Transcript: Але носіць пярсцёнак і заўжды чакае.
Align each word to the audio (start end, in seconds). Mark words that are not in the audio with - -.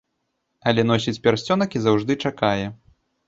Але 0.69 0.85
носіць 0.91 1.19
пярсцёнак 1.27 1.77
і 1.79 1.83
заўжды 1.85 2.17
чакае. 2.29 2.65